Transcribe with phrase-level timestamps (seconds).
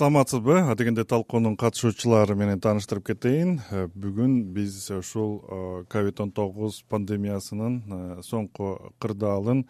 [0.00, 3.58] саламатсызбы адегенде талкуунун катышуучулары менен тааныштырып кетейин.
[3.68, 5.56] Э, бүгүн биз ушул э,
[5.92, 9.66] ковид он тогуз пандемиясынын э, соңку кырдаалын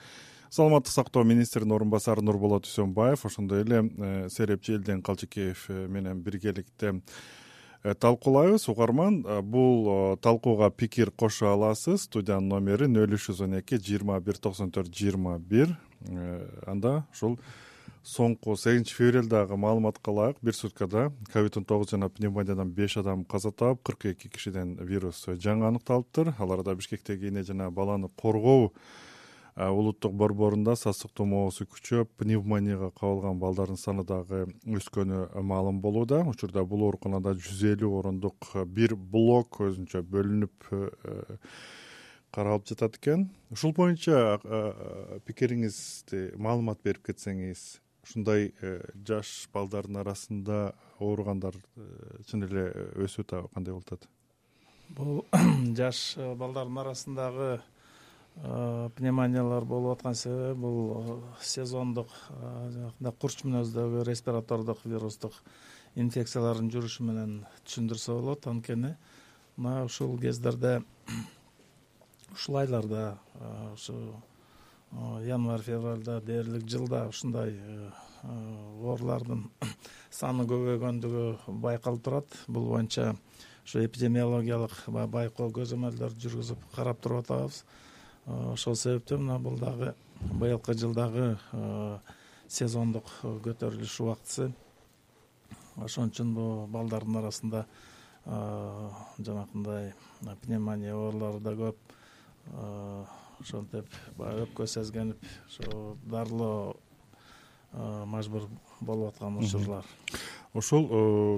[0.54, 3.80] саламаттык сактоо министринин орун басары нурболот үсөнбаев ошондой эле
[4.30, 7.00] серепчи элден калчыкеев менен биргеликте
[7.82, 8.68] талкуулайбыз.
[8.70, 12.04] Угарман бул талкууга пикир кошо аласыз.
[12.06, 15.74] Студиянын номери нөл үч жүз он эки жыйырма бир токсон төрт жыйырма бир.
[16.66, 17.40] Анда ушул
[18.06, 23.52] соңку сегизинчи февралдагы маалыматка ылайык бир суткада ковид он тогуз жана пневмониядан беш адам каза
[23.52, 26.34] таап кырк эки кишиден вирус жаңы аныкталыптыр.
[26.38, 28.72] Аларда бишкектеги эне жана баланы коргоо
[29.56, 36.22] улуттук борборунда сасык тумоосу күчөп пневмонияга кабылган балдардын саны дагы өскөнү маалым болууда.
[36.24, 41.36] Учурда бул ооруканада жүз элүү орундук бир блок өзүнчө бөлүнүп э,
[42.32, 43.28] каралып жатат экен.
[43.50, 44.40] Ушул боюнча
[45.26, 51.84] пикириңизди маалымат берип кетсеңиз ушундай э, жаш балдардын арасында ооругандар э,
[52.26, 52.64] чын эле
[52.98, 54.08] өсүп атабы кандай болуп атат?
[54.96, 55.20] Бул
[55.78, 57.60] жаш э, балдардын арасындагы
[58.96, 65.34] пневмониялар болуп аткан себеби бул сезондук жанагындай курч мүнөздөгү респиратордук вирустук
[65.98, 67.34] инфекциялардын жүрүшү менен
[67.66, 68.46] түшүндүрсө болот.
[68.46, 68.94] Анткени
[69.56, 70.78] мына ушул кездерде
[72.36, 73.18] ушул айларда
[73.74, 73.98] ушу
[74.92, 77.90] январь февралда дээрлик жылда ушундай э,
[78.82, 79.44] оорулардын
[80.10, 82.26] саны көбөйгөндүгү байкалып турат.
[82.48, 83.14] Бул боюнча
[83.64, 87.62] ушу эпидемиологиялык баягы байкоо көзөмөлдөрдү жүргүзүп карап туруп атабыз.
[88.26, 91.36] Ошол себептен мына бул дагы быйылкы жылдагы
[92.48, 94.50] сезондук көтөрүлүш убактысы.
[95.78, 97.64] Ошон үчүн бул балдардын арасында
[98.26, 99.94] жанагындай
[100.42, 101.78] пневмония оорулары да көп
[103.40, 103.86] ошентип
[104.18, 106.76] баягы өпкө сезгенип ошо дарылоо
[108.06, 108.48] мажбур
[108.80, 109.84] болуп аткан учурлар.
[110.54, 110.88] Ошол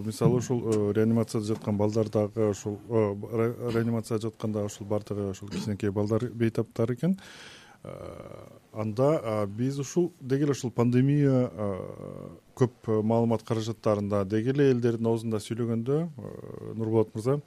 [0.06, 6.92] мисалы ушул реанимацияда жаткан балдар дагы ушул реанимацияда жатканда ушул баардыгы ушул кичинекей балдар бейтаптар
[6.94, 7.18] экен.
[8.72, 11.50] Анда биз ушул деги эле ушул пандемия
[12.56, 15.98] көп маалымат каражаттарында деги эле элдердин оозунда сүйлөгөндө
[16.78, 17.40] нурболот мырза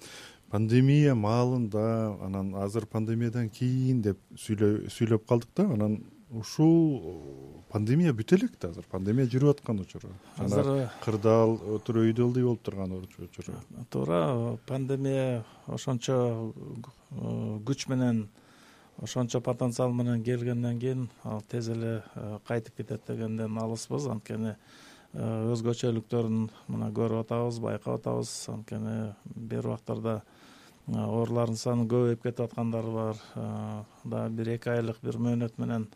[0.51, 8.55] пандемия маалында анан азыр пандемиядан кийин деп сүйлөп калдык да анан ушул пандемия бүтө элек
[8.61, 8.85] да азыр.
[8.91, 10.09] Пандемия жүрүп аткан учуру.
[10.41, 13.59] Азыр кырдаал туруп үйдө ылдый болуп турган учуру.
[13.89, 16.53] Туура пандемия ошончо
[17.11, 18.27] э, күч менен
[18.97, 24.07] ошончо потенциал менен келгенден кийин ал тез эле э, кайтып кетет дегенден алыспыз.
[24.07, 24.55] Анткени э,
[25.15, 28.33] өзгөчөлүктөрүн мына көрүп атабыз байкап атабыз.
[28.51, 30.19] Анткени бир убактарда
[30.87, 33.23] оорулардын саны көбөйүп кетип аткандары бар.
[34.03, 35.87] Дагы бир эки айлык бир мөөнөт менен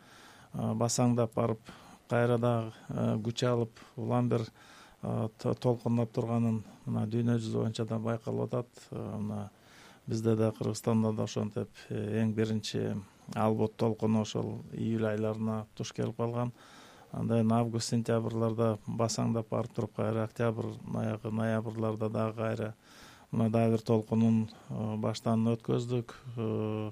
[0.53, 1.72] басаңдап барып
[2.09, 4.47] кайра дагы күч алып улам бир
[5.36, 8.88] толкундап турганын мына дүйнө жүзү боюнча да байкалып атат.
[8.91, 9.50] Мына
[10.09, 12.96] бизде да кыргызстанда да ошентип э, эң биринчи
[13.36, 16.51] албут толкуну ошол июль айларына туш келип калган
[17.11, 22.73] андан август сентябрларда басаңдап барып туруп кайра октябрь аягы ноябрларда дагы кайра.
[23.31, 26.15] Мына дагы бир толкунун э, баштан өткөздүк.
[26.37, 26.91] Э,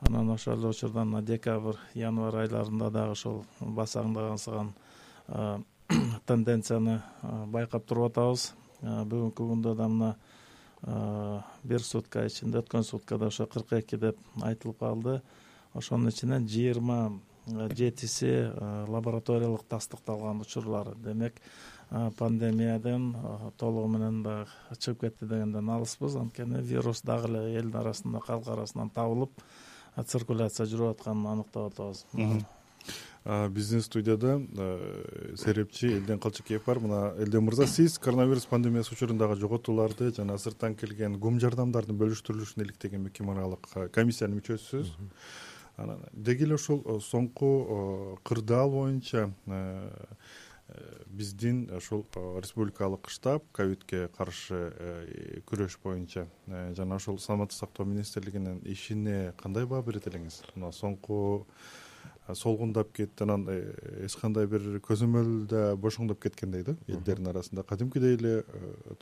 [0.00, 4.72] анан ошол эле учурда мына декабрь январь айларында дагы ошол басаңдагансыган
[5.28, 5.58] э,
[6.26, 7.02] тенденцияны
[7.46, 8.52] байкап туруп атабыз.
[8.80, 10.14] Бүгүнкү күндө да мына
[11.64, 15.20] бир сутка ичинде өткөн суткада ошо кырк эки деп айтылып калды.
[15.74, 17.20] Ошонун ичинен жыйырма
[17.76, 18.50] жетиси
[18.88, 20.94] лабораториялык тастыкталган учурлар.
[20.96, 21.40] Демек
[21.90, 23.16] пандемиядан
[23.58, 24.46] толугу менен дагы
[24.78, 26.16] чыгып кетти дегенден алыспыз.
[26.16, 29.30] Анткени вирус дагы эле элдин арасында калк арасынан табылып
[30.06, 32.06] циркуляция жүрүп атканын аныктап атабыз.
[33.52, 34.38] Биздин студияда
[35.36, 36.78] серепчи элден калчыкеев бар.
[36.80, 43.02] Мына элден мырза сиз коронавирус пандемиясы учурундагы жоготууларды жана сырттан келген гум жардамдардын бөлүштүрүлүшүн иликтеген
[43.10, 44.94] мекемеаралык комиссиянын мүчөсүсүз
[45.82, 49.30] анан деги эле ушул соңку кырдаал боюнча
[50.70, 56.26] Э, биздин э, республикалык штаб ковидке каршы э, күрөш боюнча
[56.76, 60.42] жана ушул саламаттык сактоо министрлигинин ишине кандай баа берет элеңиз?
[60.54, 61.46] Мына соңку
[62.34, 67.64] солгундап кетти анан эч кандай бир көзөмөл да бошоңдоп кеткендей да элдердин арасында.
[67.64, 68.44] Кадимкидей эле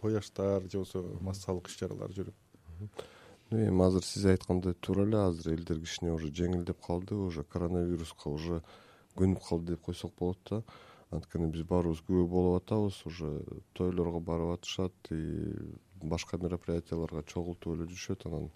[0.00, 2.88] той аштар же болбосо массалык иш чаралар жүрүп
[3.50, 8.62] эми азыр сиз айткандай туура эле азыр элдер кичине уже жеңилдеп калды уже коронавируска уже
[9.16, 10.62] көнүп калды деп койсок болот да.
[11.10, 13.42] Анткени биз баарыбыз күбө болуп атабыз уже
[13.72, 15.56] тойлорго барып атышат и
[16.02, 18.26] башка мероприятияларга чогултуп эле жүрүшөт.
[18.28, 18.50] Анан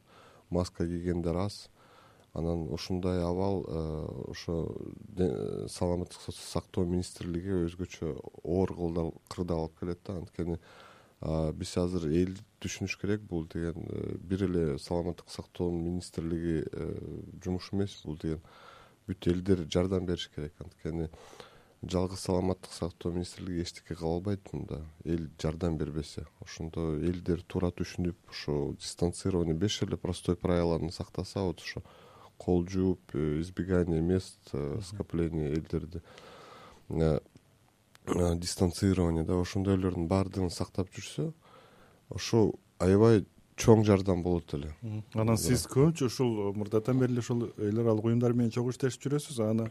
[0.51, 1.71] маска кийгендер аз.
[2.35, 3.65] Анан ушундай абал
[4.29, 4.77] ошо
[5.69, 8.13] саламаттык сактоо министрлиги өзгөчө
[8.45, 8.77] оор
[9.29, 10.19] кырдаал алып келет да.
[10.21, 10.59] Анткени
[11.23, 13.23] биз азыр эл түшүнүш керек.
[13.23, 16.87] Бул деген э, бир эле саламаттык сактоо министрлиги э,
[17.45, 18.01] жумушу эмес.
[18.05, 18.43] Бул деген
[19.07, 20.55] бүт элдер жардам бериш керек.
[20.59, 21.09] Анткени
[21.83, 24.83] жалгыз саламаттык сактоо министрлиги эчтеке кыла албайт мында.
[25.05, 26.27] Эл жардам бербесе.
[26.41, 31.83] Ошондо элдер туура түшүнүп ошо дистанцирование беш эле простой правиланы сактаса вот ошо
[32.37, 34.51] кол жууп э, избегание мест
[34.83, 36.03] скопления элдерди
[38.07, 41.33] дистанцирование да ошондойлордун баардыгын сактап жүрсө
[42.11, 43.25] ошол аябай
[43.57, 44.75] чоң жардам болот эле.
[45.15, 49.43] Анан сиз көбүнчө ушул мурдатан бери эле ушул эл аралык уюмдар менен чогуу иштешип жүрөсүз
[49.45, 49.69] аны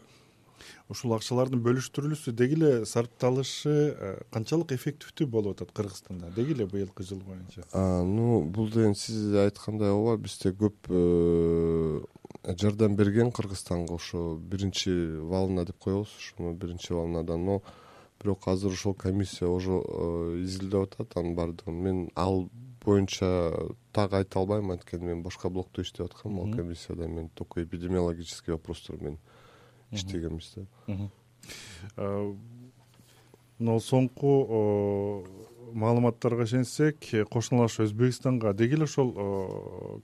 [0.92, 7.04] ушул акчалардын бөлүштүрүлүшү деги эле сарпталышы э, канчалык эффективдүү болуп атат кыргызстанда деги эле быйылкы
[7.04, 7.66] жыл боюнча?
[7.74, 12.00] Ну бул деген сиз айткандай ооба бизде көп э,
[12.54, 17.62] жардам берген кыргызстанга ошо биринчи волна деп коебуз ушуну биринчи волнадан но
[18.22, 21.74] бирок азыр ошол комиссия уже э, изилдеп атат анын баардыгын.
[21.74, 22.48] Мен ал
[22.84, 23.52] боюнча
[23.92, 28.96] так айта албайм анткени мен башка блокто иштеп аткам ал комиссияда мен только эпидемиологический вопростор
[28.96, 29.18] менен
[29.90, 30.66] иштегенбиз да
[31.96, 32.34] э,
[33.58, 35.26] мына соңку
[35.72, 38.52] маалыматтарга ишенсек кошуналаш өзбекстанга.
[38.52, 39.12] Деги эле ошол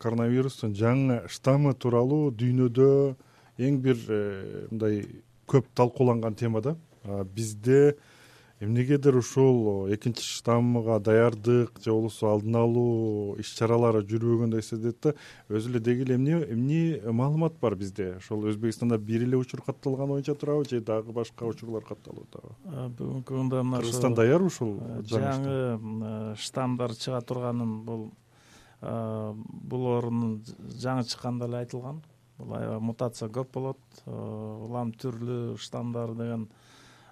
[0.01, 2.91] коронавирустун жаңы штаммы тууралуу дүйнөдө
[3.59, 5.03] эң бир э, мындай
[5.49, 6.77] көп талкууланган тема да.
[7.35, 7.97] Бизде
[8.61, 15.13] эмнегедир ушул экинчи штаммга даярдык же болбосо алдын алуу иш чаралары жүрбөгөндөй сезилет да.
[15.49, 18.17] Өзү эле деги эле эмне эмне маалымат бар бизде?
[18.19, 23.31] Ошол өзбекстанда бир эле учур катталганы боюнча турабы же дагы башка учурлар катталып атабы бүгүнкү
[23.31, 24.75] күндө мына кыргызстан даярбы ушул
[25.07, 28.09] жаңы штаммдар чыга турганын бул
[28.83, 30.43] бул оорунун
[30.83, 32.03] жаңы чыкканда эле айтылган
[32.39, 34.03] бул аябай мутация көп болот.
[34.07, 36.49] Улам түрлүү штаммдар деген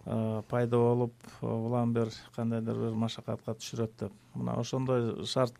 [0.06, 4.12] Э, пайда болуп э, улам бир кандайдыр бир машакатка түшүрөт деп.
[4.38, 5.54] Мына ошондой шарт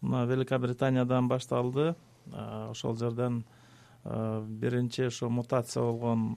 [0.00, 1.94] мына великобританиядан башталды.
[2.32, 3.44] Э, ошол жерден
[4.04, 6.34] биринчи ошо мутация болгон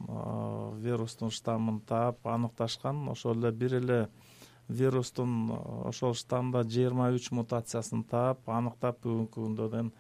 [0.81, 3.10] вирустун штаммын таап аныкташкан.
[3.10, 4.10] Ошол эле бир эле
[4.68, 5.52] вирустун
[5.86, 9.92] ошол штаммда жыйырма үч мутациясын таап аныктап бүгүнкү күндө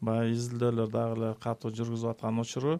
[0.00, 2.78] баягы изилдөөлөр дагы эле катуу жүргүзүп аткан учуру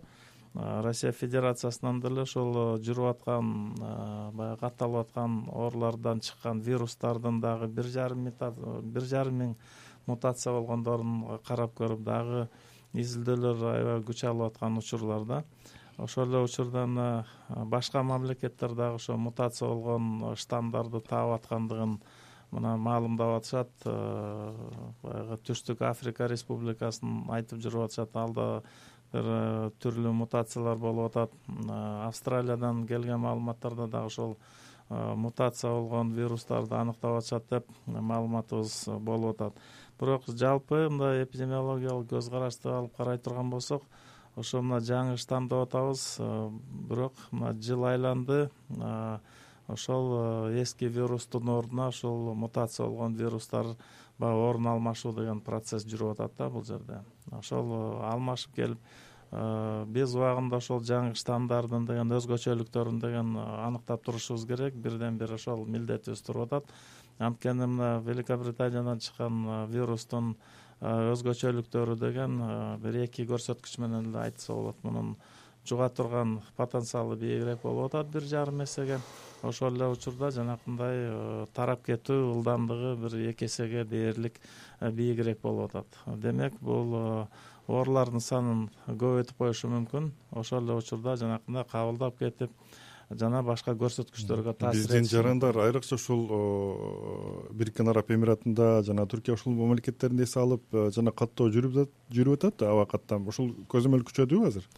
[0.54, 3.52] россия федерациясынан деле ошол жүрүп аткан
[4.34, 8.32] баягы катталып аткан оорулардан чыккан вирустардын дагы бир жарым
[8.82, 9.54] бир жарым миң
[10.06, 12.48] мутация болгондорун карап көрүп дагы
[12.94, 15.44] изилдөөлөр аябай күч алып аткан учурлар да.
[15.98, 17.26] Ошол эле учурда мына
[17.66, 21.98] башка мамлекеттер дагы ошо мутация болгон штаммдарды таап аткандыгын
[22.50, 23.70] мына маалымдап атышат
[25.02, 28.16] баягы түштүк африка республикасын айтып жүрүп атышат.
[28.16, 28.46] Алда
[29.12, 31.36] э, түрлүү мутациялар болуп атат.
[32.06, 34.36] Австралиядан келген маалыматтарда дагы ошол
[34.88, 39.58] э, мутация болгон вирустарды аныктап атышат деп маалыматыбыз болуп атат.
[40.00, 43.84] Бирок жалпы мындай эпидемиологиялык көз карашты алып карай турган болсок
[44.36, 46.16] ошо мына жаңы штамм деп атабыз.
[46.18, 46.50] Э,
[46.88, 48.48] бирок мына жыл айланды
[49.72, 53.74] ошол эски вирустун ордуна ушул мутация болгон вирустар
[54.20, 57.00] баягы орун алмашуу деген процесс жүрүп атат да бул жерде.
[57.32, 57.80] Ошол э,
[58.10, 58.78] алмашып келип
[59.32, 64.76] э, биз убагында ошол жаңы штаммдардын деген өзгөчөлүктөрүн деген э, аныктап турушубуз керек.
[64.76, 66.72] Бирден бир ошол милдетибиз туруп атат.
[67.18, 70.34] Анткени мына великобританиядан чыккан вирустун
[70.80, 72.38] өзгөчөлүктөрү деген
[72.80, 74.80] бир эки көрсөткүч менен эле айтса болот.
[74.84, 75.16] Мунун
[75.66, 78.98] жуга турган потенциалы бийигирээк болуп атат бир жарым эсеге.
[79.42, 84.40] Ошол эле учурда жанакындай э, тарап кетүү ылдамдыгы бир эки эсеге дээрлик
[84.80, 85.86] э, бийигирээк болуп атат.
[86.06, 87.26] Демек бул э,
[87.68, 90.12] оорулардын санын көбөйтүп коюшу мүмкүн.
[90.32, 92.50] Ошол эле учурда жанакындай кабылдап кетип
[93.10, 96.28] жана башка көрсөткүчтөргө таасир биздин жарандар айрыкча ушул
[97.50, 100.62] бириккен араб эмиратында жана түркия ушул мамлекеттеринде эс алып
[100.94, 102.62] жана каттоо жүрүп атат.
[102.62, 104.68] Аба каттам ушул көзөмөл күчөдүбү азыр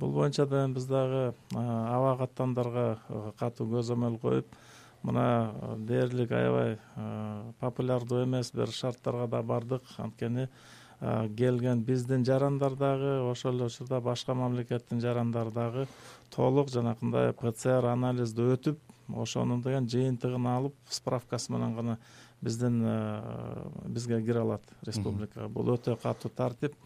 [0.00, 2.98] бул боюнча да биз дагы аба каттамдарга
[3.38, 4.46] катуу көзөмөл коюп
[5.02, 6.78] мына дээрлик аябай
[7.60, 9.82] популярдуу эмес бир шарттарга да бардык.
[9.98, 10.48] Анткени
[11.36, 15.86] келген биздин жарандар дагы ошол эле учурда башка мамлекеттин жарандары дагы
[16.34, 18.78] толук жанакындай пцр анализди өтүп
[19.16, 21.98] ошонун деген жыйынтыгын алып справкасы менен гана
[22.42, 22.82] биздин
[23.88, 25.48] бизге кире алат республикага.
[25.48, 26.76] Бул өтө катуу тартип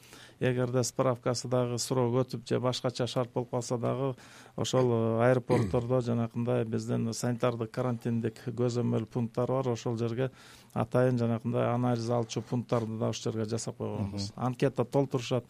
[0.50, 4.14] эгерде справкасы дагы срок өтүп же башкача шарт болуп калса дагы
[4.56, 9.68] ошол э, аэропорттордо жанакындай биздин санитардык карантиндик көзөмөл пункттар бар.
[9.68, 10.30] Ошол жерге
[10.74, 14.32] атайын жанакындай анализ алчу пункттарды да ушул жерге жасап койгонбуз.
[14.36, 15.44] Анкета толтурушат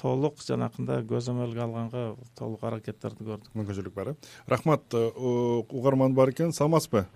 [0.00, 2.04] толук жанакындай көзөмөлгө алганга
[2.38, 3.54] толук аракеттерди көрдүк.
[3.54, 4.14] Мүмкүнчүлүк бар э.
[4.46, 7.06] Рахмат угарман бар экен саламатсызбы?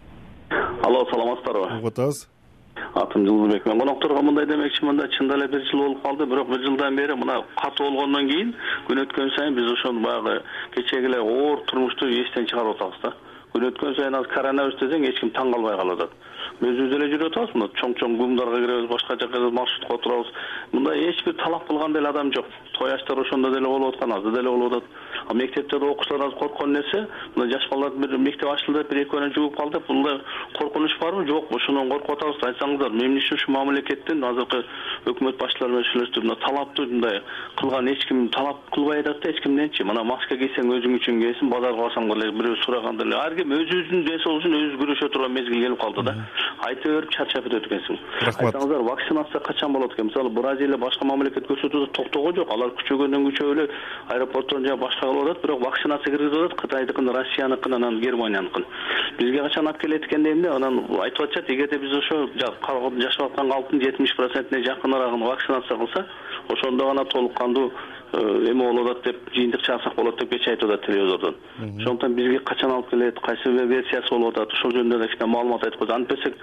[0.83, 1.79] Алло саламатсыздарбы?
[1.79, 2.27] Угуп атабыз
[2.95, 6.27] атым жылдызбек мен конокторго мындай демекчимин да чындап эле бир жыл болуп калды.
[6.27, 8.55] Бирок бир жылдан бери мына катуу болгондон кийин
[8.89, 10.43] күн өткөн сайын биз ошону баягы
[10.75, 13.13] кечеги эле оор турмушту эстен чыгарып атабыз да.
[13.53, 16.11] Күн өткөн сайын азыр коронавирус десең эч ким таң калбай калып атат
[16.59, 20.31] өзүбүз деле жүрүп атабыз мына чоң чоң гумдарга киребиз башка жака маршрутка отурабыз
[20.73, 22.47] мындай эч бир талап кылган деле адам жок.
[22.79, 25.35] Той аштар ошондо деле болуп аткан азыр деле болуп атат.
[25.35, 29.57] Мектептерде окуучулар азыр корккон нерсе мына жаш балдар бир мектеп ачылды бир экөө күнө жугуп
[29.57, 30.21] калды деп мындай
[30.59, 32.43] коркунуч барбы жокпу ошондон коркуп атабыз.
[32.49, 34.65] Айтсаңыздар эмне үчүн ушу мамлекеттин азыркы
[35.07, 37.23] өкмөт башчылары менен сүйлөштүк мына талапты мындай
[37.61, 41.51] кылган эч ким талап кылбай атат да эч кимденчи мына маска кийсең өзүң үчүн кийесиң
[41.53, 45.37] базарга барсаң деле бирөө сураганда эле ар ким өзүбүздүн ден соолугубуз үчүн өзүбүз күрөшө турган
[45.37, 46.15] мезгил келип калды да
[46.67, 47.99] айта берип чарчап кетет экенсиң.
[48.21, 48.55] Рахмат.
[48.55, 50.07] Айтсаңыздар вакцинация качан болот экен?
[50.07, 52.53] Мисалы бразилия башка мамлекет көрсөтүп атат токтогон жок.
[52.53, 53.69] Алар күчөгөндөн күчөп эле
[54.09, 56.59] аэропорттон жана башка кылып атат бирок вакцинация киргизип атат.
[56.61, 58.65] Кытайдыкын россияныкын анан германияныкын.
[59.19, 60.57] Бизге качан алып келет экен дейм да?
[60.57, 66.07] Анан айтып атышат эгерде биз ошо жашап аткан калктын жетимиш процентине жакыныраагын вакцинация кылсак
[66.49, 67.73] ошондо гана толук кандуу
[68.13, 72.71] эме болуп атат деп жыйынтык чыгарсак болот деп кечээ айтып атат телевизордон ошондуктан бизге качан
[72.73, 75.95] алып келет кайсы версиясы болуп атат ошол жөнүндө да кичине маалымат айтып койсо.
[75.95, 76.35] Антпесек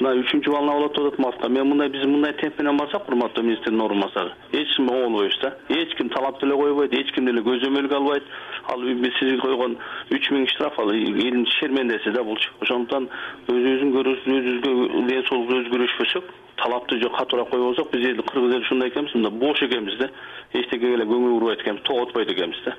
[0.00, 3.44] мына үчүнчү волна болот деп атат мартка мен мындай биз мындай темп менен барсак урматтуу
[3.44, 4.32] министрдин орун басары.
[4.52, 5.54] Эч оңой болбойбуз да.
[5.68, 8.24] Эч ким талап деле койбойт эч ким деле көзөмөлгө албайт
[8.68, 8.82] ал
[9.18, 9.78] сизге койгон
[10.10, 12.50] үч миң штраф ал элдин шермендеси да булчу.
[12.60, 13.08] Ошондуктан
[13.48, 16.22] өзүбүздүн өзүбүзгө ден соолугубузду өзү
[16.62, 20.10] талапты катуураак койбосок биз эл кыргыз эли ушундай экенбиз мындай бош экенбиз да.
[20.52, 22.74] Эчтекеге эле көңүл бурбайт экенбиз тоготпойт экенбиз да.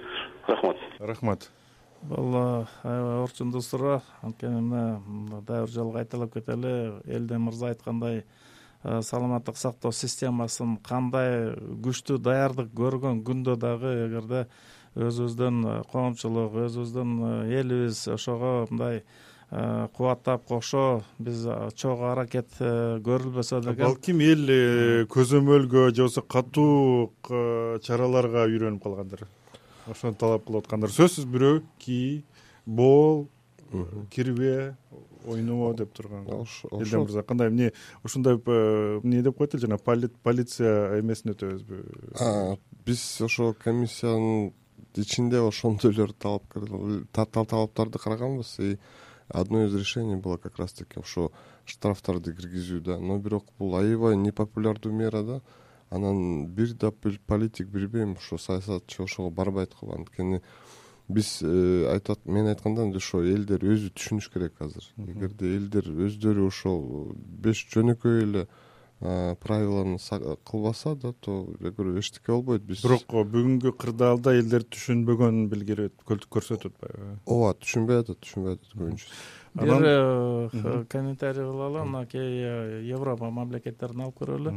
[0.48, 0.78] Рахмат.
[1.00, 1.50] Рахмат.
[2.02, 8.24] Бул аябай орчундуу суроо анткени мына дагы бир жолу кайталап кетели элден мырза айткандай
[8.84, 14.46] саламаттык сактоо системасын кандай күчтүү даярдык көргөн күндө дагы эгерде
[14.96, 21.42] өзүбүздүн коомчулук өзүбүздүн элибиз ошого мындай Э, кубаттап кошо биз
[21.74, 23.82] чогуу аракет э, көрүлбөсө деген.
[23.82, 29.26] балким эл э, көзөмөлгө же болбосо катуу чараларга үйрөнүп калгандыр
[29.90, 30.94] ошону талап кылып аткандар.
[30.94, 32.24] Сөзсүз бирөө кий
[32.66, 33.26] бол
[34.14, 34.76] кирбе
[35.26, 37.72] ойномо деп турган элден мырза кандай эмне
[38.04, 44.54] ушундай эмне деп коет эле жана полиция эмесин өтөбүзбү биз ошо комиссиянын
[44.96, 48.60] ичинде ошондой эле талаптарды караганбыз.
[48.60, 48.78] И
[49.30, 51.32] одно из решений было как раз таки ошо
[51.66, 53.00] штрафтарды киргизүү да.
[53.00, 55.42] Но бирок бул аябай непопулярдуу мера да.
[55.90, 60.42] Анан бир да политик билбейм ошо саясатчы ошого барбайт го анткени
[61.10, 64.86] биз э, айтып мен айтканда ошо элдер өзү түшүнүш керек азыр.
[64.98, 68.48] Эгерде элдер өздөрү ошол беш жөнөкөй эле
[69.00, 69.98] правиланы
[70.44, 72.64] кылбаса да то я говорю эчтеке болбойт.
[72.64, 79.14] Биз бирок бүгүнкү кырдаалда элдер түшүнбөгөнүн билгирип көрсөтүп атпайбы ооба түшүнбөй атат түшүнбөй атат көбүнчөсү
[79.54, 84.54] бир э, комментарий кылалы мына кээ э, европа мамлекеттерин алып көрөлү.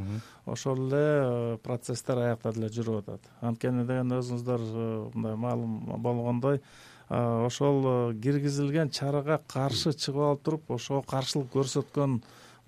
[0.46, 3.30] Ошол эле э, процесстер аякта деле жүрүп атат.
[3.40, 4.66] Анткени деген өзүңүздөр
[5.14, 6.60] мындай маалым болгондой
[7.08, 12.20] ошол киргизилген чарага каршы чыгып алып туруп ошого каршылык көрсөткөн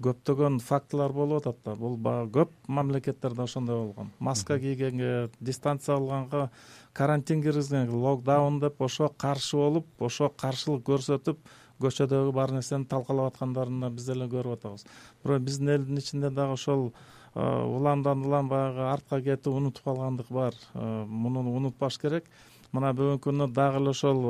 [0.03, 1.75] көптөгөн фактылар болуп атат да.
[1.79, 4.11] Бул баягы көп мамлекеттерде ошондой болгон.
[4.19, 6.51] Маска кийгенге дистанция алганга
[6.93, 11.39] карантин киргизгенге локдаун деп ошого каршы болуп ошого каршылык көрсөтүп
[11.81, 14.87] көчөдөгү бар нерсени талкалап аткандарын биз деле көрүп атабыз.
[15.25, 16.93] Бирок биздин элдин ичинде дагы ошол
[17.35, 20.55] уландан улам баягы артка кетип унутуп калгандык бар.
[20.75, 22.25] Муну унутпаш керек.
[22.75, 24.23] Мына бүгүнкү күндө дагы эле ошол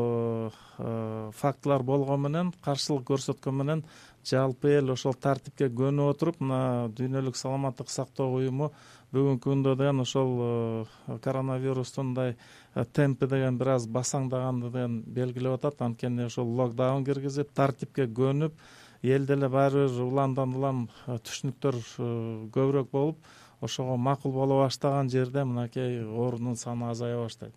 [1.32, 3.84] фактылар болгону менен каршылык көрсөткөн менен
[4.24, 8.70] жалпы эл ошол тартипке көнүп отуруп мына дүйнөлүк саламаттык сактоо уюму
[9.14, 12.34] бүгүнкү күндө деген ошол э, коронавирустун мындай
[12.74, 15.82] э, темпи деген бир аз басаңдаганды деген белгилеп атат.
[15.86, 18.56] Анткени ошол локдаун киргизип тартипке көнүп
[19.04, 21.80] эл деле баары бир уландан улам э, түшүнүктөр
[22.54, 23.18] көбүрөөк болуп
[23.64, 27.54] ошого макул боло баштаган жерде мынакей оорунун саны азая баштайт.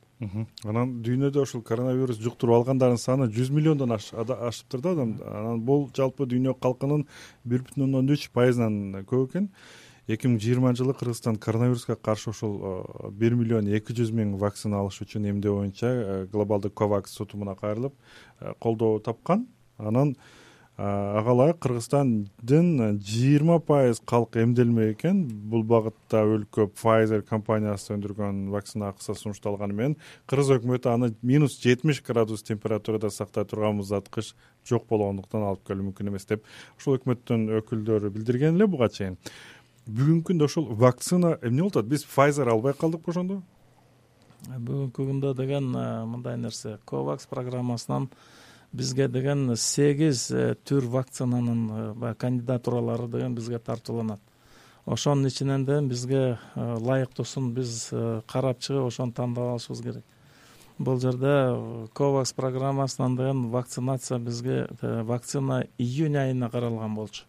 [0.64, 5.18] Анан дүйнөдө ушул коронавирус жуктуруп алгандардын саны жүз миллиондон ашыптыр да адам.
[5.26, 7.06] Анан бул жалпы дүйнө калкынын
[7.44, 9.52] бир бүтүн ондон үч пайызынан көп экен.
[10.08, 12.56] Эки миң жыйырманчы жылы кыргызстан коронавируска каршы ушул
[13.12, 17.94] бир миллион эки жүз миң вакцина алыш үчүн эмдөө боюнча э, глобалдык ковакс сотумуна кайрылып
[18.40, 19.50] э, колдоо тапкан.
[19.78, 20.16] Анан
[20.78, 25.24] ага ылайык кыргызстандын жыйырма пайыз калк эмделмек экен.
[25.50, 29.98] Бул багытта өлкө файзер компаниясы өндүргөн вакцина акысы сунушталганы менен
[30.30, 34.36] кыргыз өкмөтү аны минус жетимиш градус температурада сактай турган муздаткыч
[34.70, 36.46] жок болгондуктан алып келүү мүмкүн эмес деп
[36.78, 39.18] ушул өкмөттүн өкүлдөрү билдирген эле буга чейин.
[39.88, 43.42] Бүгүнкү күндө ошол вакцина эмне болуп атат биз файзер албай калдыкпы ошондо
[44.46, 46.78] бүгүнкү күндө деген мындай нерсе.
[46.86, 48.12] Ковакс программасынан
[48.74, 50.28] бизге деген сегиз
[50.66, 54.20] түр вакцинанын баягы кандидатуралары деген бизге тартууланат.
[54.86, 57.90] Ошонун ичинен ден бизге ылайыктуусун биз
[58.28, 60.04] карап чыгып ошону тандап алышыбыз керек.
[60.78, 67.24] Бул жерде ковакс программасынан деген вакцинация бизге вакцина июнь айына каралган болчу.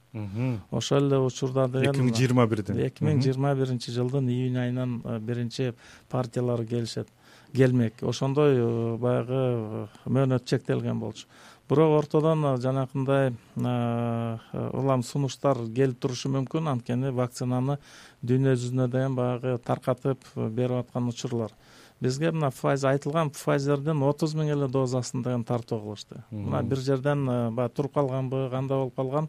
[0.71, 5.00] Ошол эле учурда деген эки миң жыйырма бирдин эки миң жыйырма биринчи жылдын июнь айынан
[5.21, 5.73] биринчи
[6.11, 7.09] партиялары келишет
[7.55, 8.02] келмек.
[8.02, 11.26] Ошондой э, баягы э, мөөнөт чектелген болчу.
[11.69, 16.71] Бирок ортодон э, жанакындай улам сунуштар келип турушу мүмкүн.
[16.73, 17.78] Анткени вакцинаны
[18.23, 21.55] дүйнө жүзүнө деген баягы таркатып берип аткан учурлар.
[22.00, 26.23] Бизге мына айтылган файзердин отуз миң эле дозасын деген тартуу кылышты.
[26.31, 29.28] Мына бир жерден баягы туруп калганбы кандай болуп калган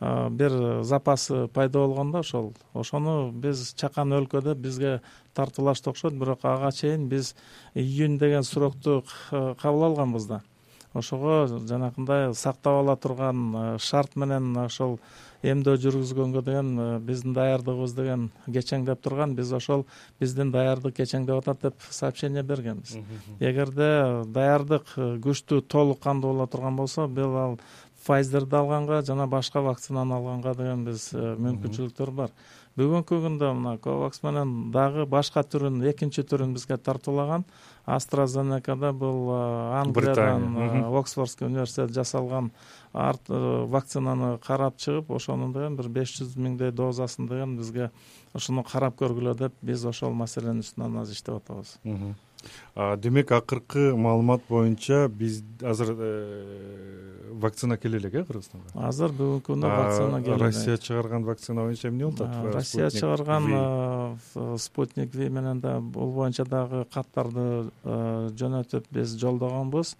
[0.00, 2.52] бир запасы пайда болгон да ошол.
[2.74, 5.00] Ошону биз чакан өлкөдө бизге
[5.34, 7.34] тартуулашты окшойт бирок ага чейин биз
[7.74, 10.42] июнь деген срокту кабыл алганбыз да.
[10.94, 14.98] Ошого жанакындай сактап ала турган шарт менен ошол
[15.42, 19.84] эмдөө жүргүзгөнгө деген биздин даярдыгыбыз деген кечеңдеп турган биз ошол
[20.20, 22.96] биздин даярдык кечеңдеп атат деп сообщение бергенбиз.
[23.40, 27.58] Эгерде даярдык күчтүү толук кандуу боло турган болсо бул ал
[28.06, 32.32] файзерди алганга жана башка вакцинаны алганга деген биз э, мүмкүнчүлүктөр бар.
[32.76, 37.46] Бүгүнкү күндө мына ковакс менен дагы башка түрүн экинчи түрүн бизге тартуулаган.
[37.86, 39.38] Астразенекада бул э,
[39.80, 42.52] англиядан э, оксфордский университет жасалган
[42.92, 47.90] вакцинаны карап чыгып ошонун деген бир беш жүз миңдей дозасын деген бизге
[48.34, 51.76] ушуну карап көргүлө деп биз ошол маселенин үстүнөн азыр иштеп атабыз
[52.76, 58.68] демек акыркы маалымат боюнча биз азыр э, вакцина келе элек э кыргызстанга?
[58.74, 62.54] Азыр бүгүнкү күндө вакцина келе элек россия чыгарган вакцина боюнча эмне болуп атат?
[62.54, 64.18] Россия чыгарган
[64.58, 69.96] спутник ви менен да бул боюнча дагы каттарды жөнөтүп биз жолдогонбуз.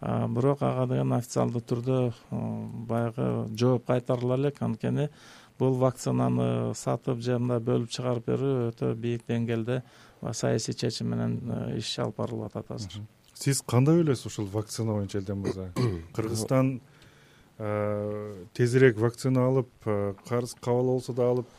[0.00, 4.62] Бирок ага деген официалдуу түрдө баягы жооп кайтарыла элек.
[4.62, 5.10] Анткени
[5.60, 9.82] бул вакцинаны сатып же мындай бөлүп чыгарып берүү өтө бийик деңгээлде
[10.32, 13.02] саясий чечим менен э, иш алып барылып атат азыр
[13.34, 15.70] сиз кандай ойлойсуз ушул вакцина боюнча элден мырза?
[16.16, 16.80] Кыргызстан
[17.58, 21.52] э, тезирээк вакцина алып э, карыз кабыл болсо да алып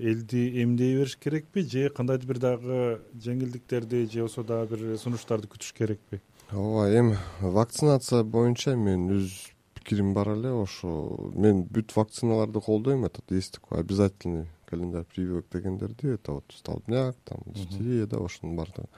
[0.00, 5.72] элди эмдей бериш керекпи же кандайдыр бир дагы жеңилдиктерди же болбосо дагы бир сунуштарды күтүш
[5.76, 6.20] керекпи?
[6.52, 9.49] Ооба эми вакцинация боюнча менин өз
[9.80, 16.14] пикирим бар эле ошо мен бүт вакциналарды колдойм этот есть такой обязательный календарь прививок дегендерди
[16.14, 18.88] это вот столбняк там дифтерия да ошонун баардыгы.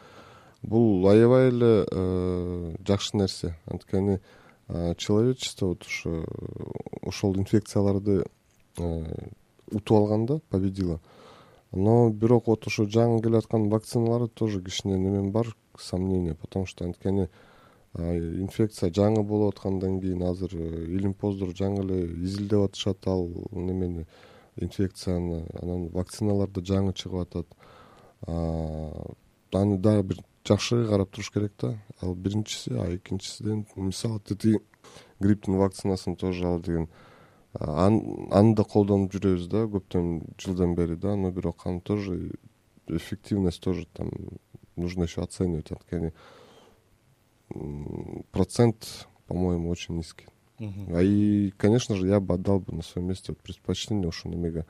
[0.62, 3.56] Бул аябай эле э, жакшы нерсе.
[3.66, 4.20] Анткени
[4.68, 6.24] э, человечество вот ушу
[7.02, 8.24] ошол инфекцияларды
[8.76, 9.28] э,
[9.70, 11.00] утуп алган да победило.
[11.72, 17.28] Но бирок вот ошо жаңы келаткан вакциналары тоже кичине немем бар сомнение потому что анткени
[17.94, 24.06] инфекция жаңы болуп аткандан кийин азыр илимпоздор жаңы эле изилдеп атышат ал немени
[24.56, 27.46] инфекцияны анан вакциналар да жаңы чыгып атат.
[29.52, 31.78] Аны дагы бир жакшы карап туруш керек да.
[32.00, 34.60] Ал биринчиси а экинчисиден мисалы тетиги
[35.20, 36.88] грипптин вакцинасын тоже ал деген
[37.52, 41.14] аны да колдонуп жүрөбүз да көптөн жылдан бери да.
[41.16, 42.32] Но бирок аны тоже
[42.88, 44.10] эффективность тоже там
[44.76, 45.72] нужно еще оценивать.
[45.72, 46.12] Анткени
[48.42, 50.26] процент по моему очень низкий.
[50.58, 54.66] И конечно же я бы отдал бы на своем месте предпочтение ушул немеге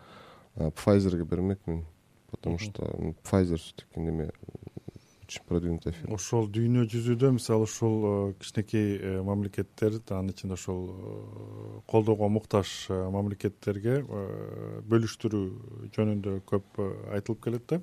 [0.74, 1.86] пфайзерге бермекмин
[2.30, 4.30] потому что пфайзер все таки неме
[5.24, 10.82] очень продвинутая фирма ошол дүйнө жүзүдө мисалы ушул э, кичинекей э, мамлекеттер анын ичинде ошол
[10.92, 14.02] э, колдоого муктаж мамлекеттерге
[14.92, 16.82] бөлүштүрүү жөнүндө көп
[17.16, 17.80] айтылып келет да.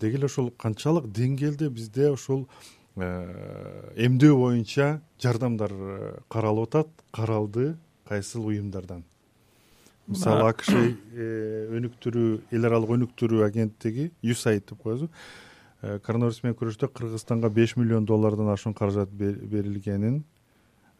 [0.00, 7.76] Деги эле ушул канчалык деңгээлде бизде ушул Э, эмдөө боюнча жардамдар э, каралып атат каралды
[8.08, 9.04] кайсыл уюмдардан?
[10.06, 15.10] Мисалы акш э, өнүктүрүү эл аралык өнүктүрүү агенттиги юсаид деп коебузбу
[15.80, 20.24] коронавирус менен күрөштө кыргызстанга беш миллион доллардан ашуун каражат берилгенин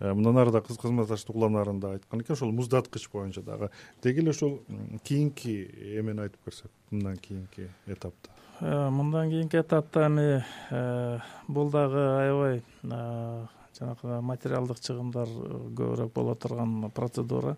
[0.01, 3.71] мындан ары да кызык кызматташтык уламдарында айткан экен ошол муздаткыч боюнча дагы.
[4.03, 4.61] Деги эле ушул
[5.05, 5.53] кийинки
[6.01, 8.31] эмени айтып берсек мындан кийинки этапта.
[8.61, 13.47] Э, мындан кийинки этапта эми э, бул дагы аябай э,
[13.79, 17.57] жанагы материалдык чыгымдар көбүрөөк боло турган процедура.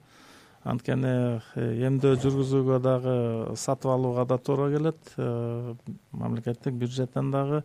[0.65, 5.15] Анткени эмдөө жүргүзүүгө дагы сатып алууга да туура келет.
[6.13, 7.65] Мамлекеттик бюджеттен дагы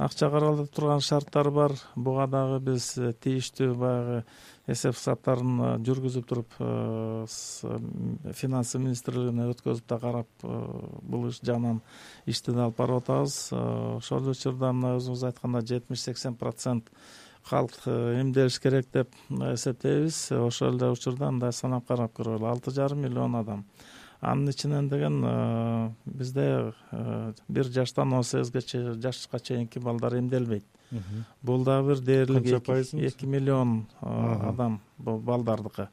[0.00, 1.74] акча каралып турган шарттар бар.
[1.94, 4.22] Буга дагы биз тийиштүү баягы
[4.70, 6.56] эсеп сапаттарын жүргүзүп туруп
[8.40, 11.82] финансы министрлигине өткөзүп да карап бул иш жагынан
[12.26, 13.38] ишти да алып барып атабыз.
[13.98, 16.88] Ошол учурда мына өзүңүз айткандай жетимиш сексен процент
[17.50, 20.30] калк эмделиш керек деп эсептейбиз.
[20.40, 23.66] Ошол эле учурда мындай санап карап көрөлү алты жарым миллион адам
[24.20, 25.20] анын ичинен деген
[26.04, 26.72] бизде
[27.48, 30.64] бир жаштан он сегизге жашка чейинки балдар эмделбейт.
[31.42, 35.88] Бул дагы бир дээрлик канча пайыз эки миллион адам бул балдардыкы.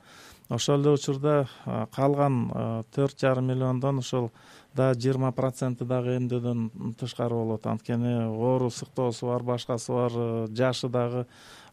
[0.49, 1.47] Ошол эле учурда
[1.95, 4.31] калган төрт жарым миллиондон ушул
[4.77, 7.65] дагы жыйырма проценти дагы эмдөөдөн тышкары болот.
[7.65, 10.17] Анткени оору сыктоосу бар башкасы бар
[10.53, 11.25] жашы дагы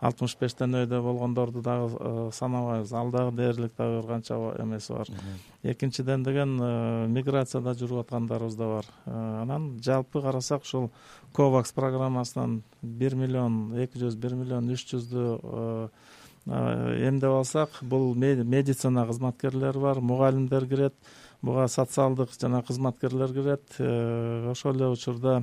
[0.05, 5.09] алтымыш бештен өйдө болгондорду дагы э, санабайбыз ал дагы дээрлик дагы бир канча эмеси бар.
[5.63, 8.91] Экинчиден деген э, миграцияда жүрүп аткандарыбыз да бар.
[9.07, 10.91] Э, анан жалпы карасак ушул
[11.33, 15.89] ковакс программасынан бир миллион эки жүз бир миллион үч жүздү
[16.45, 20.95] эмдеп алсак бул медицина кызматкерлери бар мугалимдер кирет
[21.45, 23.77] буга социалдык жана кызматкерлер кирет.
[24.51, 25.43] Ошол эле учурда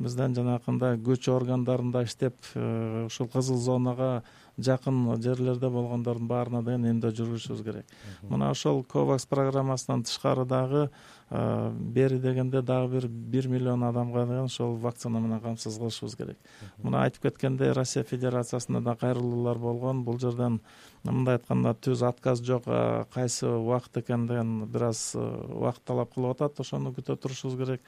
[0.00, 4.22] бизден жанакындай күч органдарында иштеп э, ушул кызыл зонага
[4.58, 7.86] жакын жерлерде болгондордун баарына деген эмдөө жүргүзүшүбүз керек.
[8.28, 10.90] Мына ошол ковакс программасынан тышкары дагы
[11.30, 16.38] бери дегенде дагы бир бир миллион адамга деген ошол вакцина менен камсыз кылышыбыз керек.
[16.82, 20.04] Мына айтып кеткендей россия федерациясында да кайрылуулар болгон.
[20.04, 20.60] Бул жерден
[21.04, 22.68] мындай айтканда түз отказ жок
[23.14, 26.60] кайсы убакыт экени деген бир аз убакыт талап кылып атат.
[26.60, 27.80] Ошону күтө турушубуз керек.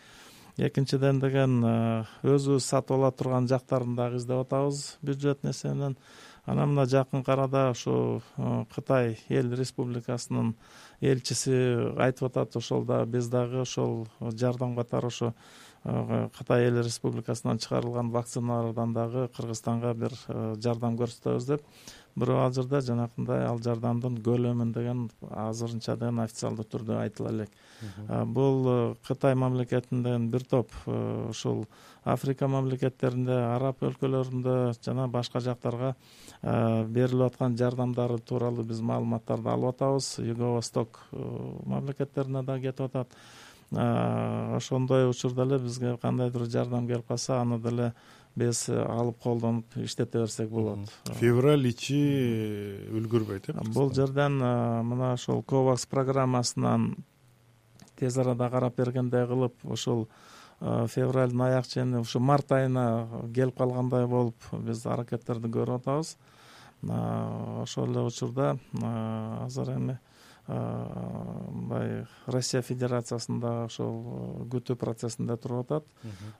[0.56, 1.64] Экинчиден деген
[2.22, 5.96] өзүбүз сатып ала турган жактарын дагы издеп атабыз бюджеттин эсебинен
[6.46, 10.54] анан мына жакынкы арада ушу э, кытай эл республикасынын
[11.00, 11.56] элчиси
[11.96, 15.32] айтып атат ошол да биз дагы ошол жардам катары ошо
[15.84, 20.12] э, кытай эл республикасынан чыгарылган вакциналардан дагы кыргызстанга бир
[20.60, 21.64] жардам көрсөтөбүз деп
[22.16, 27.50] бирок жерде жанакындай ал жардамдын көлөмүн деген азырынча деген официалдуу түрдө айтыла элек.
[28.26, 31.66] Бул э, кытай мамлекетинен бир топ э, ушул
[32.04, 35.94] африка мамлекеттеринде араб өлкөлөрүндө жана башка жактарга
[36.42, 40.18] э, берилип аткан жардамдары тууралуу биз маалыматтарды алып атабыз.
[40.22, 43.18] Юго восток мамлекеттерине дагы кетип атат.
[43.74, 47.92] Ошондой учурда эле бизге кандайдыр жардам келип калса аны деле
[48.36, 50.90] биз алып колдонуп иштете берсек болот.
[51.20, 51.98] Февраль ичи
[52.90, 56.96] үлгүрбөйт э бул жерден мына ошол ковакс программасынан
[57.96, 60.08] тез арада карап бергендей кылып ушул
[60.60, 66.16] февралдын аяк чени ушу март айына келип калгандай болуп биз аракеттерди көрүп атабыз.
[67.62, 68.56] Ошол эле учурда
[69.44, 69.98] азыр эми
[70.46, 75.86] мындай россия федерациясында ошол э, күтүү процессинде туруп атат.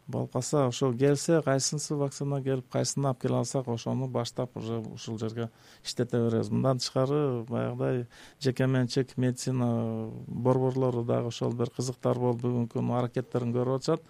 [0.07, 5.19] Болуп калса ошол келсе кайсынысы вакцина келип кайсысын алып келе алсак ошону баштап уже ушул
[5.19, 5.49] жерге
[5.85, 6.51] иштете беребиз.
[6.51, 8.07] Мындан тышкары баягыдай
[8.40, 14.05] жеке менчик медицина борборлору дагы ошол бир кызыктар болуп бүгүнкү күнү аракеттерин көрүп атышат.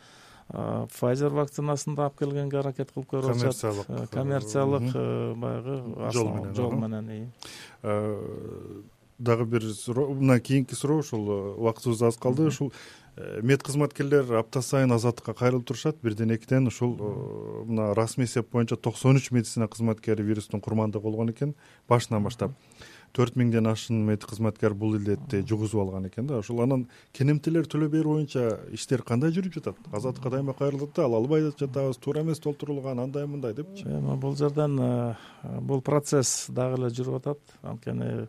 [0.92, 3.86] Файзер вакцинасын да алып келгенге аракет кылып көрүп атышат.
[3.86, 7.08] Коммерциялык коммерциялык э, баягы жол менен жол менен
[9.18, 12.46] дагы бир суроо мына кийинки суроо ушул э, убактыбыз аз калды.
[12.46, 12.72] Ушул
[13.16, 15.96] э, мед кызматкерлер апта сайын азаттыкка кайрылып турушат.
[16.02, 21.30] Бирден экиден ушул э, мына расмий эсеп боюнча токсон үч медицина кызматкери вирустун курмандыгы болгон
[21.30, 21.54] экен.
[21.88, 22.52] Башынан баштап
[23.14, 26.40] төрт миңден ашуун мед кызматкер бул илдетти жугузуп алган экен да.
[26.42, 29.78] Ошол анан кенемтелер төлөп берүү боюнча иштер кандай жүрүп жатат?
[29.92, 34.34] Азаттыкка дайыма кайрылып да ала албай жатабыз туура эмес толтурулган андай мындай депчи эми бул
[34.34, 34.80] жерден
[35.60, 37.38] бул процесс дагы эле жүрүп атат.
[37.62, 38.26] Анткени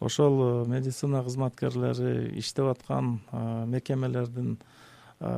[0.00, 4.58] ошол э, медицина кызматкерлери иштеп аткан э, мекемелердин
[5.20, 5.30] э,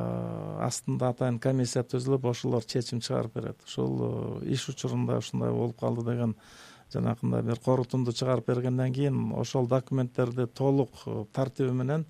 [0.61, 3.63] астында атайын комиссия түзүлүп ошолор чечим чыгарып берет.
[3.65, 6.35] Ушул иш учурунда ушундай болуп калды деген
[6.93, 10.93] жанакындай бир корутунду чыгарып бергенден кийин ошол документтерди толук
[11.33, 12.05] тартиби менен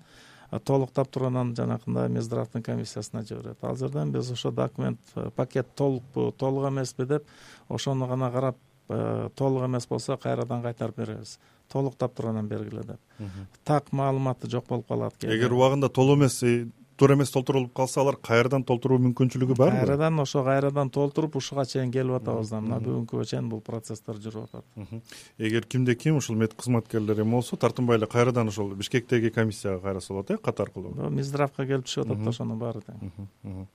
[0.64, 3.64] толуктап туруп анан жанакындай минздравдын комиссиясына жиберет.
[3.64, 5.00] Ал жерден биз ошо документ
[5.36, 7.24] пакет толукпу толук эмеспи деп
[7.68, 8.56] ошону гана карап
[9.34, 11.38] толук эмес болсо кайрадан кайтарып беребиз
[11.72, 13.00] толуктап туруп бергиле деп.
[13.64, 18.00] Так маалыматы жок болуп калат кээ эгер убагында толук эмес э, туура эмес толтурулуп калса
[18.00, 22.60] алар кайрадан толтуруу мүмкүнчүлүгү барбы кайрадан ошо кайрадан толтуруп ушуга чейин келип атабыз да.
[22.62, 25.02] Мына бүгүнкүгө чейин бул процесстер жүрүп атат.
[25.38, 30.12] Эгер кимде ким ушул мед кызматкерлери эме болсо тартынбай эле кайрадан ошол бишкектеги комиссияга кайрылса
[30.12, 31.10] болот э кат аркылуу.
[31.10, 33.66] Минздравка келип түшүп атат да ошонун баары тең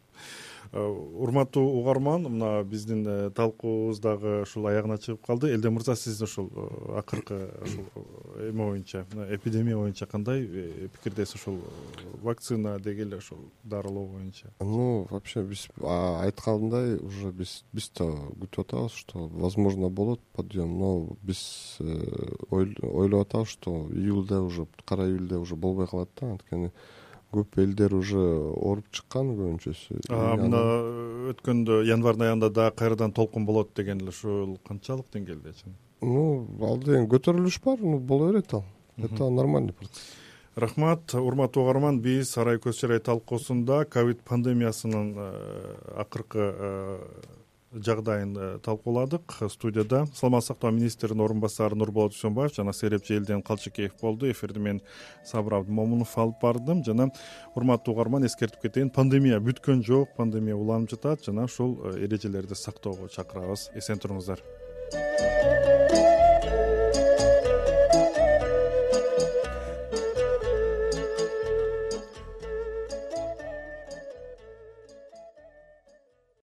[0.73, 5.53] урматтуу угарман мына биздин талкуубуз дагы ушул аягына чыгып калды.
[5.53, 6.51] Элден мырза сиз ушул
[6.95, 7.86] акыркы ушул
[8.39, 11.60] эме боюнча эпидемия боюнча кандай пикирдесиз ушул
[12.21, 14.53] вакцина деги эле ушул дарылоо боюнча?
[14.60, 21.17] Ну вообще биз айткандай уже биз биз да күтүп атабыз что возможно болот подъем но
[21.21, 21.77] биз
[22.49, 26.32] ойлоп атабыз что июльда уже кара июльде уже болбой калат да.
[26.32, 26.71] Анткени
[27.33, 29.99] көп элдер уже ооруп чыккан көбүнчөсү.
[30.09, 30.61] Мына
[31.33, 35.75] өткөндө январдын аягында дагы кайрадан толкун болот деген эле ушул канчалык деңгээлде чын?
[36.01, 38.63] Ну ал деген көтөрүлүш бар ну боло берет ал.
[38.97, 40.15] Это нормальный процесс.
[40.55, 45.11] Рахмат урматтуу угарман биз арай көз чырай талкуусунда ковид пандемиясынын
[46.01, 46.47] акыркы
[47.73, 49.34] жагдайын э, талкууладык.
[49.49, 54.30] Студияда саламаттык сактоо министринин орун басары нурболот дүйсөнбаев жана серепчи элден калчыкеев болду.
[54.32, 54.82] Эфирди мен
[55.25, 56.84] сабыр абдымомунов алып бардым.
[56.86, 57.10] Жана
[57.56, 61.25] урматтуу угарман эскертип кетейин пандемия бүткөн жок пандемия уланып жатат.
[61.25, 63.69] Жана ушул э, эрежелерди сактоого чакырабыз.
[63.75, 64.43] Эсен туруңуздар